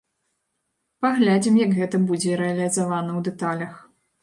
Паглядзім, 1.05 1.59
як 1.65 1.77
гэта 1.81 2.01
будзе 2.09 2.41
рэалізавана 2.41 3.11
ў 3.19 3.29
дэталях. 3.31 3.73